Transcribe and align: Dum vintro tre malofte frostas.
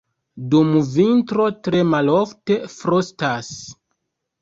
Dum 0.53 0.71
vintro 0.93 1.47
tre 1.69 1.83
malofte 1.91 2.61
frostas. 2.75 3.57